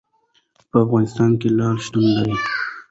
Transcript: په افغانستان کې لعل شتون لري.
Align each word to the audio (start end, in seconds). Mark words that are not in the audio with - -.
په 0.69 0.75
افغانستان 0.85 1.31
کې 1.39 1.47
لعل 1.57 1.77
شتون 1.85 2.05
لري. 2.15 2.35